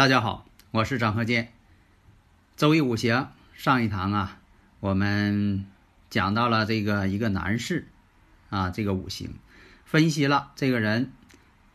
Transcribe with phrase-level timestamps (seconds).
[0.00, 1.52] 大家好，我是张鹤剑。
[2.56, 4.38] 周易五行上一堂啊，
[4.80, 5.66] 我们
[6.08, 7.86] 讲到了这个一个男士
[8.48, 9.34] 啊，这个五行
[9.84, 11.12] 分析了这个人，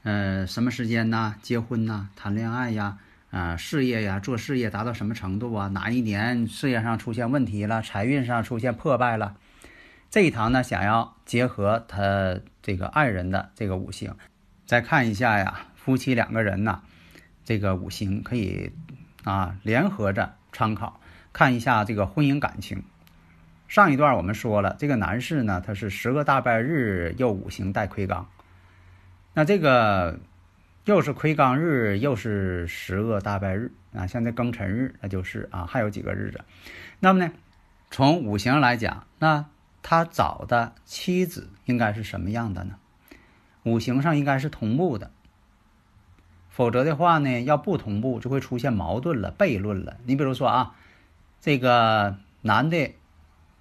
[0.02, 1.36] 呃，什么时间呢？
[1.44, 2.98] 结婚呐，谈恋爱呀，
[3.30, 5.68] 啊，事业呀，做事业达到什么程度啊？
[5.68, 7.84] 哪一年事业上出现问题了？
[7.84, 9.38] 财运上出现破败了？
[10.10, 14.18] 这一堂呢，想要结合他这个爱人的这个五行，
[14.66, 16.82] 再看一下呀，夫妻两个人呐。
[17.46, 18.74] 这个五行可以
[19.24, 21.00] 啊联合着参考
[21.32, 22.84] 看一下这个婚姻感情。
[23.68, 28.26] 上一段我们说了，这个男士呢，他是十个大败日又五行带魁罡，
[29.34, 30.20] 那这个
[30.86, 36.42] 又是魁罡日又是十恶大败日啊，像这庚辰日那就是啊还有几个日子。
[37.00, 37.32] 那么呢，
[37.90, 39.46] 从五行来讲，那
[39.82, 42.76] 他找的妻子应该是什么样的呢？
[43.64, 45.12] 五行上应该是同步的。
[46.56, 49.98] 否则的话呢，要不同步就会出现矛盾了、悖论了。
[50.06, 50.74] 你比如说啊，
[51.42, 52.94] 这个男的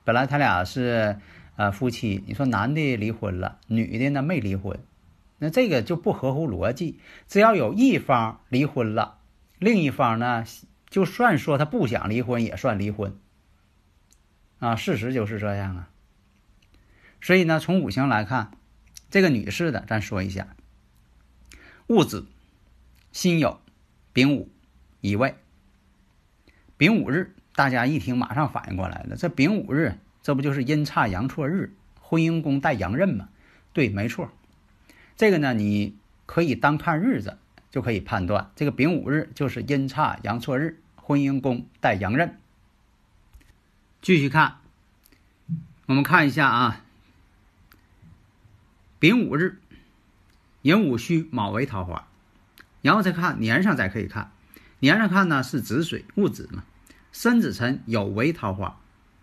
[0.04, 1.18] 本来他俩是
[1.56, 4.78] 呃夫妻，你说男的离婚了，女的呢没离婚，
[5.38, 7.00] 那这个就不合乎逻辑。
[7.26, 9.18] 只要有一方离婚了，
[9.58, 10.44] 另一方呢，
[10.88, 13.18] 就算说他不想离婚，也算离婚
[14.60, 14.76] 啊。
[14.76, 15.88] 事实就是这样啊。
[17.20, 18.52] 所以呢，从五行来看，
[19.10, 20.54] 这个女士的，咱说一下
[21.88, 22.26] 戊子。
[23.14, 23.58] 辛酉、
[24.12, 24.50] 丙午、
[25.00, 25.36] 乙未。
[26.76, 33.28] 丙午日，大家一听马上反应过来了，这丙午日，这不就是阴差阳错日，婚姻宫带阳刃吗？
[33.72, 34.32] 对，没错。
[35.16, 37.38] 这个呢，你可以单看日子
[37.70, 42.36] 就可以判断，这个丙午日就是阴差阳错日，婚姻宫带阳刃。
[44.02, 44.56] 继续看，
[45.86, 46.84] 我们看一下啊，
[48.98, 49.60] 丙午日，
[50.62, 52.08] 寅午戌卯为桃花。
[52.84, 54.30] 然后再看年上，再可以看。
[54.78, 56.64] 年上看呢是子水戊子嘛，
[57.12, 58.78] 申子辰酉为桃花，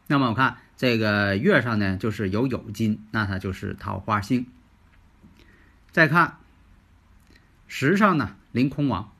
[0.08, 4.48] 那么我看这个月上呢就是有酉金，那它就是桃花星。
[5.92, 6.38] 再看
[7.68, 9.12] 时上呢临空亡，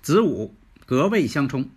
[0.00, 0.54] 子午
[0.86, 1.70] 隔位相冲，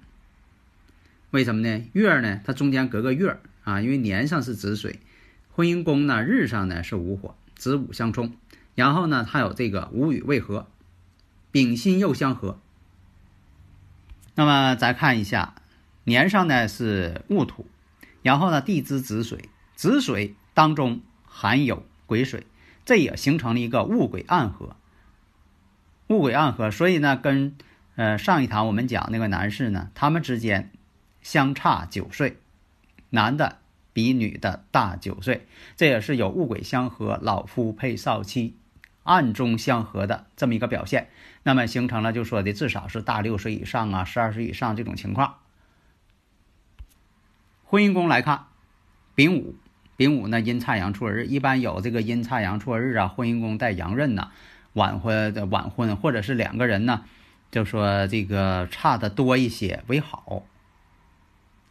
[1.32, 1.90] 为什么呢？
[1.94, 5.00] 月呢它中间隔个月啊，因为年上是子水，
[5.50, 8.36] 婚姻宫呢日上呢是午火，子午相冲，
[8.76, 10.68] 然后呢它有这个午与未合。
[11.56, 12.60] 丙辛又相合，
[14.34, 15.56] 那么再看一下
[16.04, 17.66] 年上呢是戊土，
[18.22, 22.46] 然后呢地支子水，子水当中含有癸水，
[22.84, 24.76] 这也形成了一个戊癸暗合。
[26.08, 27.56] 戊癸暗合，所以呢跟
[27.96, 30.74] 呃上一堂我们讲那个男士呢，他们之间
[31.22, 32.38] 相差九岁，
[33.12, 33.60] 男的
[33.94, 38.58] 比女的大九岁，这也是有戊癸相合，老夫配少妻。
[39.06, 41.10] 暗中相合的这么一个表现，
[41.44, 45.36] 那么形成了就说的至少是大六岁以上啊，十二岁以上这种情况。
[47.64, 48.48] 婚姻宫来看，
[49.16, 49.56] 丙午，
[49.96, 54.32] 丙午呢阴差阳错日，一般有这个阴差阳错日啊，婚姻宫带阳刃呐，
[54.74, 57.06] 晚婚晚婚，或者是两个人呢，
[57.52, 60.44] 就说这个差的多一些为好，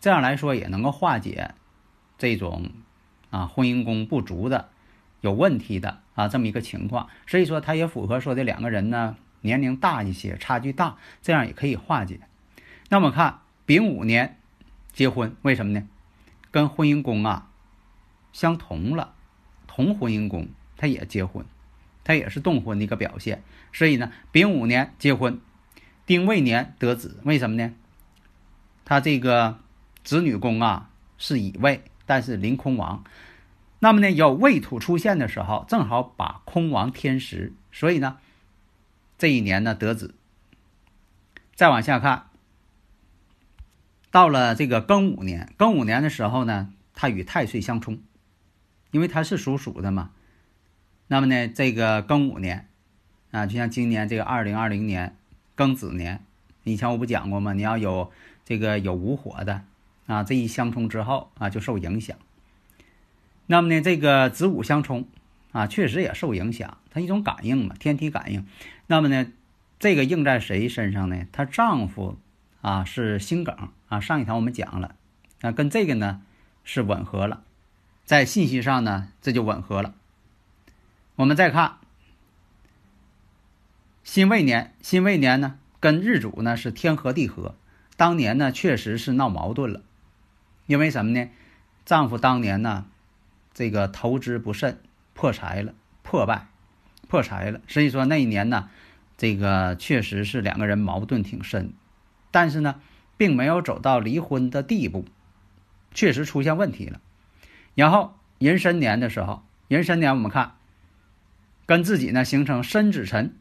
[0.01, 1.55] 这样来说也能够化解
[2.17, 2.71] 这种
[3.31, 4.69] 啊婚姻宫不足的。
[5.21, 12.21] 有问题的啊，这么一个情况，所以说他也符合说的两个人呢年龄大一些，差距大，这样也可以化解。
[12.89, 14.39] 那么看丙午年
[14.93, 15.87] 结婚，为什么呢？
[16.51, 17.51] 跟婚姻宫啊
[18.33, 19.15] 相同了，
[19.67, 21.45] 同婚姻宫，他也结婚，
[22.05, 23.43] 他也是动婚的一个表现。
[23.73, 25.41] 所以呢，丙午年结婚，
[26.07, 27.73] 丁未年得子，为什么呢？
[28.85, 29.59] 他这个
[30.05, 33.03] 子女宫啊是乙未，但是临空亡。
[33.85, 38.17] 那么呢，有未土出现的时候，正好把空亡天时，所以呢，
[39.19, 40.15] 这一年呢得子。
[41.55, 42.31] 再往下看，
[44.11, 47.99] 到了这个庚午年，庚午年的时候呢，它与太岁相冲，
[48.91, 50.13] 因为它是属鼠的嘛。
[51.09, 52.67] 那么呢，这个庚午年
[53.33, 55.15] 啊，就像今年这个二零二零年
[55.55, 56.25] 庚子年，
[56.63, 57.53] 以前我不讲过吗？
[57.53, 58.11] 你要有
[58.47, 59.61] 这个有无火的
[60.07, 62.17] 啊，这一相冲之后啊，就受影响。
[63.47, 65.07] 那么呢，这个子午相冲
[65.53, 68.47] 啊，确实也受影响，它一种感应嘛，天体感应。
[68.87, 69.27] 那么呢，
[69.79, 71.27] 这个应在谁身上呢？
[71.31, 72.19] 她丈夫
[72.63, 74.95] 啊是心梗啊，上一堂我们讲了，
[75.43, 76.23] 啊，跟这个呢
[76.65, 77.43] 是吻合了，
[78.07, 79.95] 在信息上呢这就吻合了。
[81.17, 81.77] 我们再看
[84.03, 87.55] 辛未年，辛未年呢跟日主呢是天合地合，
[87.97, 89.83] 当年呢确实是闹矛盾了，
[90.67, 91.29] 因为什么呢？
[91.85, 92.87] 丈夫当年呢。
[93.55, 94.81] 这个投资不慎，
[95.15, 95.73] 破财了，
[96.03, 96.49] 破败，
[97.09, 97.61] 破财了。
[97.69, 98.69] 所以说那一年呢，
[99.17, 101.73] 这个确实是两个人矛盾挺深，
[102.33, 102.81] 但是呢，
[103.17, 105.05] 并没有走到离婚的地步，
[105.93, 107.01] 确实出现问题了。
[107.77, 110.57] 然后壬申年的时候，壬申年我们看，
[111.65, 113.37] 跟自己呢形成申子辰，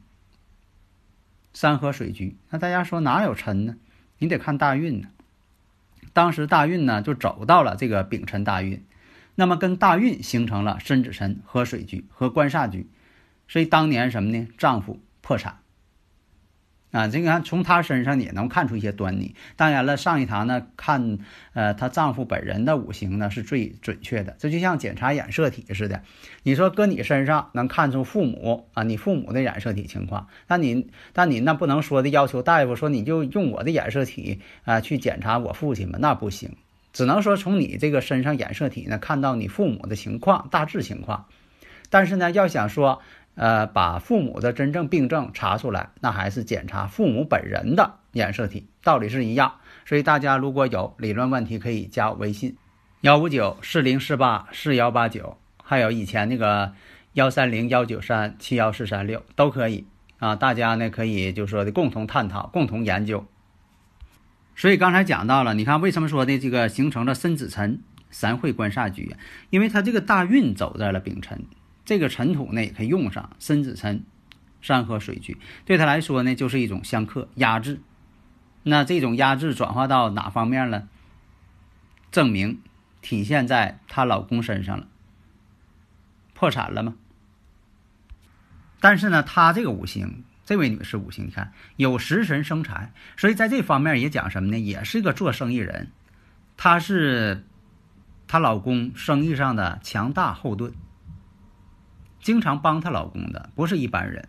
[1.54, 2.38] 山河水局。
[2.52, 3.76] 那大家说哪有辰呢？
[4.20, 5.10] 你得看大运呢。
[6.14, 8.86] 当时大运呢就走到了这个丙辰大运。
[9.36, 12.88] 那么跟大运形成了申子辰和水局和官煞局，
[13.48, 14.48] 所以当年什么呢？
[14.58, 15.58] 丈夫破产
[16.92, 19.34] 啊，这个从她身上也能看出一些端倪。
[19.56, 21.18] 当然了，上一堂呢看
[21.54, 26.04] 呃她丈夫本人的五行呢是最准确的，这就像检查染色体似的。
[26.44, 36.56] 你说搁你身上能看出父母啊，你父母的染色体情况，但你但你那不能说的要求大夫说你就用我的染色体啊去检查我父亲嘛，那不行。
[36.94, 41.26] 只能说从你这个身上染色体呢，看到你父母的情况，大致情况。
[41.90, 43.02] 但是呢，要想说，
[43.36, 49.56] 呃，把父母的真正病症查出来，那还是检查父母本人的染色体，道理是一样。
[49.86, 52.56] 所以大家如果有理论问题，可以加我微信：
[53.02, 56.74] 幺五九四零四八四幺八九，还有以前那个
[57.14, 59.86] 幺三零幺九三七幺四三六都可以
[60.20, 60.36] 啊。
[60.36, 63.26] 大家呢可以就说的共同探讨，共同研究。
[64.56, 69.16] 所以刚才讲到了，你看为什么说的这个形成了申子辰三会官煞局
[69.50, 71.46] 因为它这个大运走在了丙辰，
[71.84, 74.04] 这个辰土呢也可以用上申子辰
[74.62, 77.82] 山河水局，对他来说呢就是一种相克压制。
[78.64, 80.88] 那这种压制转化到哪方面了？
[82.12, 82.62] 证明
[83.02, 84.88] 体现在她老公身上了，
[86.34, 86.96] 破产了吗？
[88.80, 90.24] 但是呢，她这个五行。
[90.46, 94.60] 这位女士五行，你看有食神生财，所以在这方面也讲什么呢？
[94.60, 95.92] 也是一个做生意人，
[96.58, 97.46] 她是
[98.28, 100.74] 她老公生意上的强大后盾，
[102.20, 104.28] 经常帮她老公的，不是一般人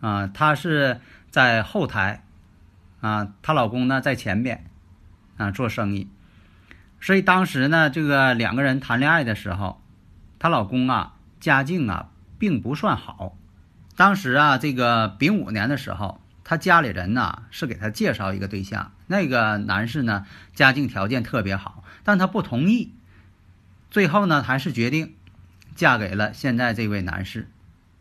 [0.00, 0.26] 啊。
[0.26, 2.24] 她是在后台
[3.00, 4.70] 啊，她老公呢在前边
[5.36, 6.08] 啊做生意，
[6.98, 9.82] 所以当时呢，这个两个人谈恋爱的时候，
[10.38, 13.36] 她老公啊家境啊并不算好。
[14.00, 20.24] 当时啊，这个丙午年的时候，他家里人呢是给他介绍一个对象，那个男士呢
[20.54, 22.94] 家境条件特别好，但他不同意，
[23.90, 25.16] 最后呢还是决定
[25.74, 27.50] 嫁给了现在这位男士。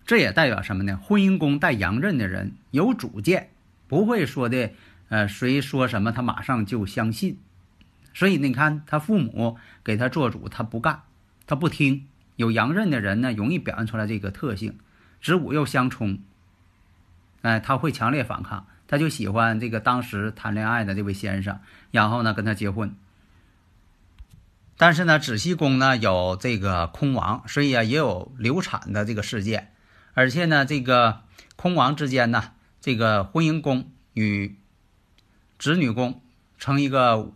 [0.06, 0.96] 这也代表什么呢？
[0.96, 3.50] 婚姻宫带阳刃的人有主见，
[3.90, 4.72] 不会说的，
[5.10, 7.38] 呃，谁说什么他马上就相信。
[8.13, 11.01] 所以你看，他父母给他做主，他不干，
[11.46, 12.06] 他不听。
[12.38, 14.78] 有阳刃的人呢，容易表现出来这个特性。
[15.21, 16.19] 子午又相冲，
[17.42, 21.60] 哎，他会强烈反抗，他就喜欢这个当时谈恋爱的这位先生，
[21.92, 22.96] 然后呢跟他结婚。
[24.77, 29.74] 但是呢，子息宫呢有这个空亡，所以啊也有流产的这个事件，
[30.13, 31.24] 而且呢这个
[31.58, 34.55] 空亡之间呢，这个婚姻宫与
[35.58, 36.22] 子女宫
[36.58, 37.34] 成一个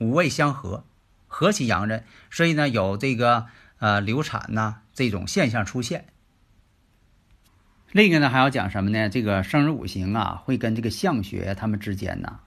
[0.00, 0.84] 五位相合，
[1.28, 3.46] 合其阳刃，所以呢有这个
[3.78, 6.06] 呃流产呐这种现象出现。
[7.94, 9.08] 另一个呢，还要讲什么呢？
[9.08, 12.40] 这个生日五行啊，会跟这个相学他们之间呢，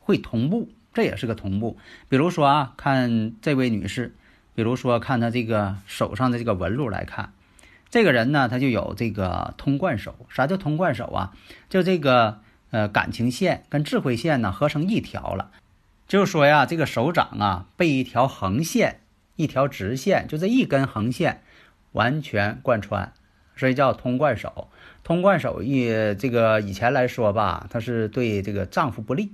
[0.00, 1.76] 会同步，这也是个同步。
[2.08, 4.14] 比如说啊，看这位女士，
[4.54, 7.34] 比如说看她这个手上的这个纹路来看，
[7.90, 10.14] 这个人呢，他就有这个通贯手。
[10.30, 11.36] 啥叫通贯手啊？
[11.68, 15.50] 就这个呃感情线跟智慧线呢合成一条了。
[16.08, 19.00] 就是说呀，这个手掌啊被一条横线、
[19.36, 21.42] 一条直线，就这一根横线
[21.92, 23.12] 完全贯穿。
[23.60, 24.68] 所以叫通贯手，
[25.04, 29.32] 通贯手一这个以前来说吧，它是对这个丈夫不利，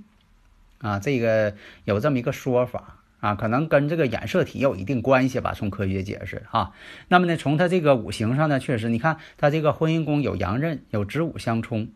[0.79, 1.55] 啊，这个
[1.85, 6.73] 有这么一个说法啊，可能跟这个染色体有一定关系吧，从科学解释哈。
[7.07, 11.87] 那么呢，从他这个五行上呢，确实你看他这个婚姻宫有阳刃，有子午相冲，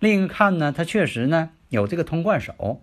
[0.00, 2.82] 另一看呢，他确实呢有这个通贯手，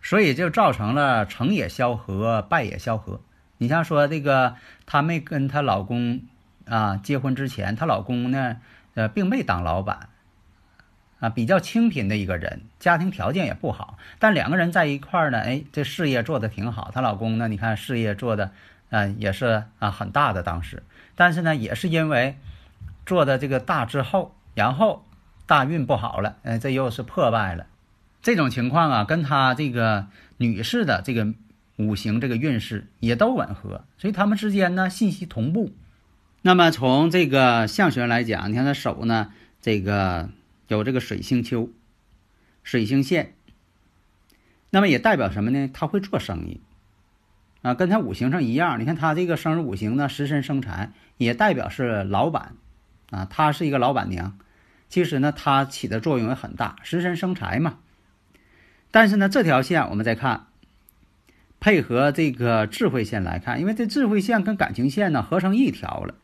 [0.00, 3.20] 所以就造成了成也萧何，败也萧何。
[3.58, 4.56] 你像说这个，
[4.86, 6.22] 她没跟她老公。
[6.66, 8.56] 啊，结婚之前，她老公呢，
[8.94, 10.08] 呃，并没当老板，
[11.20, 16.90] 啊，比较清贫的一个人，家庭条件也不好，但两个人在一块儿呢，哎，这事业做得挺好。
[16.94, 18.52] 她老公呢，你看事业做的，
[18.90, 20.82] 呃，也是啊很大的当时，
[21.14, 22.36] 但是呢，也是因为
[23.04, 25.04] 做的这个大之后，然后
[25.46, 27.66] 大运不好了，哎，这又是破败了。
[28.22, 31.26] 这种情况啊，跟她这个女士的这个
[31.76, 35.72] 五行这个运势也都吻合，所以他们之间呢信息同步。
[36.42, 40.28] 那么从这个相学来讲，你看他手呢，这个。
[40.68, 41.68] 有这个水星丘、
[42.62, 43.34] 水星线，
[44.70, 45.68] 那么也代表什么呢？
[45.70, 46.62] 他会做生意
[47.60, 48.80] 啊，跟他五行上一样。
[48.80, 52.54] 你看他这个生日五行呢，食神生财，也代表是老板
[53.10, 54.38] 啊，他是一个老板娘。
[54.88, 57.76] 其实呢，他起的作用也很大，食神生财嘛。
[58.90, 60.46] 但是呢，这条线我们再看，
[61.60, 66.14] 配合这个智慧线来看，因为这智慧线跟感情线呢合成一条了。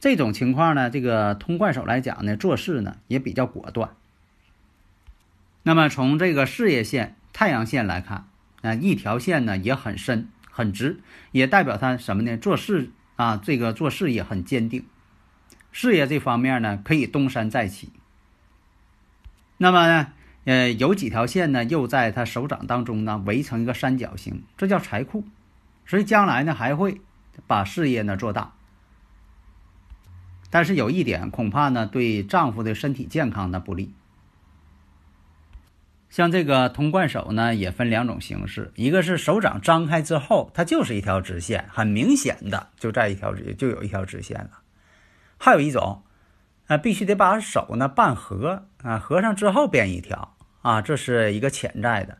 [0.00, 3.90] 这种情况呢，这个通贯手来讲呢，做事呢也比较果断。
[5.64, 8.28] 那么从这个事业线、太阳线来看，
[8.62, 11.00] 啊，一条线呢也很深、很直，
[11.32, 12.36] 也代表他什么呢？
[12.36, 14.86] 做事啊，这个做事业很坚定，
[15.72, 17.90] 事业这方面呢可以东山再起。
[19.56, 20.12] 那么呢，
[20.44, 25.24] 呃，有几条线呢又在他手掌当中呢围成一个三角形，这叫财库，
[25.84, 27.00] 所以将来呢还会
[27.48, 28.54] 把事业呢做大。
[30.50, 33.94] 但是有一点，恐怕呢对丈夫的身体健康呢不利。
[36.10, 44.62] 像这个通贯手呢，也分两种形式，一个是手掌张开之后，它就是一条直线，很明显的就在一条直，就有一条直线了。
[45.36, 46.02] 还有一种，
[46.66, 52.16] 啊，必须得把手呢半合啊，合上之后变一条啊，这是一个潜在的。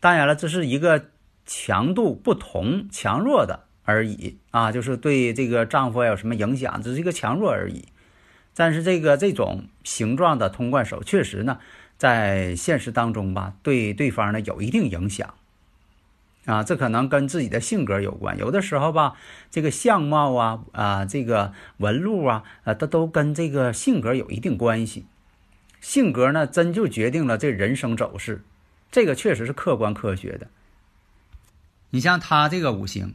[0.00, 1.10] 当然了，这是一个
[1.44, 3.65] 强度不同、强弱的。
[3.86, 7.86] 而已啊，就是对这个丈夫有什么影响，只是一个强弱而已。
[8.52, 11.58] 但是这个这种形状的通贯手，确实呢，
[11.96, 15.34] 在现实当中吧，对对方呢有一定影响
[16.46, 16.64] 啊。
[16.64, 18.36] 这可能跟自己的性格有关。
[18.38, 19.14] 有的时候吧，
[19.50, 25.06] 这个相貌啊啊，这个纹路啊，啊，它都跟这个性格有一定关系。
[25.80, 28.42] 性格呢，真就决定了这人生走势，
[28.90, 30.48] 这个确实是客观科学的。
[31.90, 33.14] 你像他这个五行。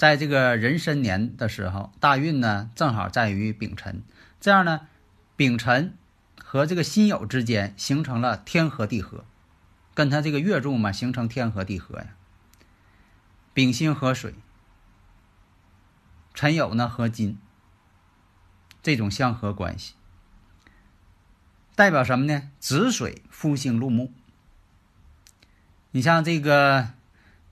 [0.00, 4.02] 在这个壬申年的时候，大运呢正好在于丙辰，
[4.40, 4.88] 这样呢，
[5.36, 5.94] 丙辰
[6.42, 9.26] 和这个辛酉之间形成了天合地合，
[9.92, 12.16] 跟他这个月柱嘛形成天合地合呀。
[13.52, 14.34] 丙辛合水，
[16.32, 17.36] 辰酉呢合金，
[18.82, 19.92] 这种相合关系，
[21.74, 22.50] 代表什么呢？
[22.58, 24.14] 子水夫星入木。
[25.90, 26.88] 你像这个，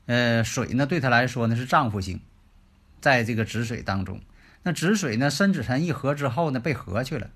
[0.07, 2.23] 呃，水呢对他来说呢是丈夫星。
[3.01, 4.21] 在这个止水当中，
[4.63, 7.31] 那止水呢，申子辰一合之后呢，被合去了，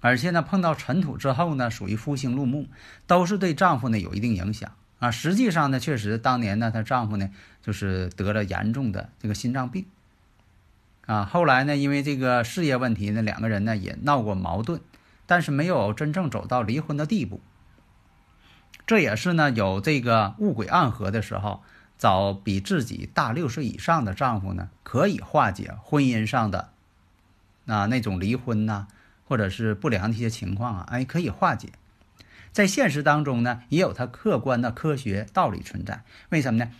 [0.00, 2.66] 而且呢，碰到尘土之后呢，属于夫星入木，
[3.06, 5.10] 都是对丈夫呢有一定影响啊。
[5.10, 7.30] 实际上呢，确实当年呢，她丈夫呢
[7.62, 9.86] 就是得了严重的这个心脏病
[11.06, 11.24] 啊。
[11.24, 14.80] 后来呢，因为这个事业问题呢，两个人呢也闹过矛盾，
[15.26, 17.40] 但是没有真正走到离婚的地步。
[18.86, 21.62] 这也是呢，有这个物鬼暗合的时候。
[21.96, 26.70] 找比自己大六岁以上的丈夫呢，可以化解婚姻上的
[27.66, 28.86] 啊那种离婚呐，
[29.26, 31.70] 或者是不良的一些情况啊，哎，可以化解。
[32.52, 36.04] 在现实当中呢，也有它客观的科学道理存在。
[36.28, 36.70] 为什么呢？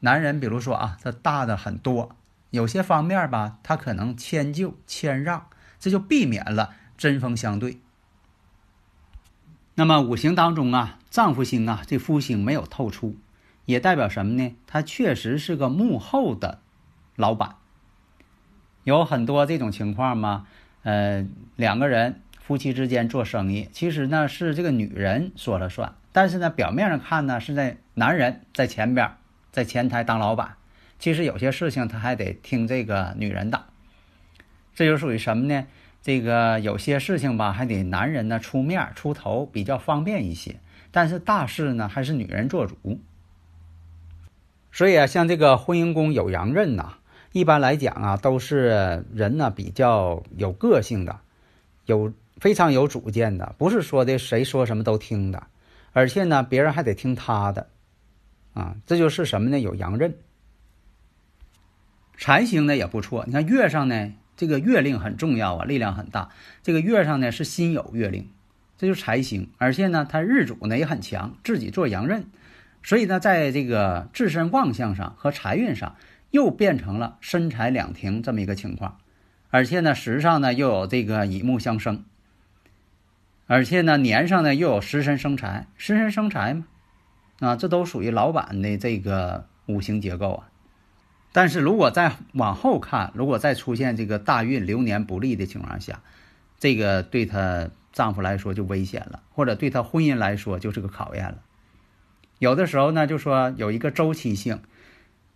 [0.00, 2.14] 男人比如说啊，他大的很多，
[2.50, 5.48] 有些方面吧，他可能迁就谦让，
[5.80, 7.80] 这就避免了针锋相对。
[9.74, 13.16] 那么五行当中啊，丈夫星啊，这夫星没有透出。
[13.68, 14.56] 也代表什么呢？
[14.66, 16.60] 他确实是个幕后的
[17.16, 17.56] 老板。
[18.82, 20.46] 有很多这种情况吗？
[20.84, 29.12] 呃，两个人夫妻之间做生意，其实呢是这个女人说了算，但是呢表面上看呢是在男人在前边，
[29.52, 30.54] 在前台当老板，
[30.98, 33.66] 其实有些事情他还得听这个女人的。
[34.74, 35.66] 这就属于什么呢？
[36.00, 40.58] 这个有些事情吧，还得男人呢出面出头比较方便一些，
[40.90, 42.98] 但是大事呢还是女人做主。
[44.70, 46.98] 所以啊，像这个婚姻宫有阳刃呐，
[47.32, 51.20] 一般来讲啊，都是人呢比较有个性的，
[51.86, 55.46] 有非常有主见的，不是说的谁说什么都听的，
[55.92, 57.68] 而且呢，别人还得听他的，
[58.54, 59.58] 啊，这就是什么呢？
[59.58, 60.14] 有阳刃，
[62.16, 63.24] 财星呢也不错。
[63.26, 66.28] 你看月上呢，这个月令很重要啊，力量很大。
[66.62, 68.28] 这个月上呢是辛酉月令，
[68.76, 72.26] 这就是财星，而且呢，他日主呢也很强，自己做阳刃。
[72.82, 75.96] 所以呢，在这个自身旺相上和财运上，
[76.30, 78.98] 又变成了身财两停这么一个情况，
[79.50, 82.04] 而且呢，时上呢又有这个乙木相生，
[83.46, 86.66] 而且呢年上呢又有食神生财，食神生财嘛，
[87.40, 90.48] 啊，这都属于老板的这个五行结构啊。
[91.32, 96.00] 但是如果再往后看，如果再出现这个大运流年不利的情况下，
[96.58, 101.38] 这个对她丈夫来说就危险了，或者对她婚姻来说就是个考验了。
[102.38, 104.60] 有的时候呢，就说有一个周期性，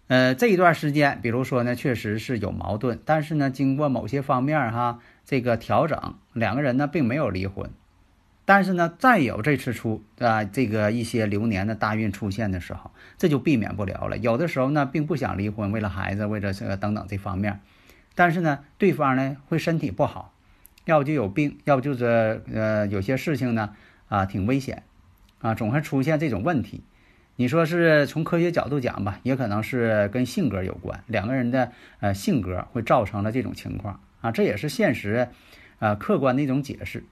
[0.06, 7.71] 呃，这一段时间，比如说呢，确实是有矛盾，但是呢，经过某些方面哈，这个调整，两个人呢并没有离婚。
[8.44, 14.18] 但是呢，再有这次出啊，这个一些流年的大运出现的时候，这就避免不了了。
[14.18, 17.61] 有的时候呢，并不想离婚，为了孩子，为了这个等等这方面，
[18.14, 20.32] 但是呢，对方呢会身体不好，
[20.85, 23.75] 要不就有病，要不就是呃有些事情呢
[24.09, 24.82] 啊挺危险，
[25.40, 26.82] 啊总会出现这种问题。
[27.36, 35.28] 你说是从科学角度讲吧，也可能是跟性格有关，两个人的呃性格会造成了这种情况啊，这也是现实，
[35.78, 37.04] 呃客观的一种解释。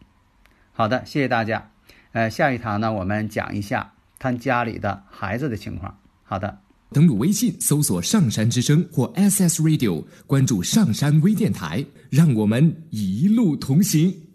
[0.72, 1.70] 好的，谢谢大家。
[2.12, 5.98] 呃，下一堂呢，我们讲一下他家里的孩子的情况。
[6.22, 6.58] 好的，
[6.92, 14.29] 登录微信搜索“上山之声”或 SS Radio，关注上山微电台，让我们一路同行。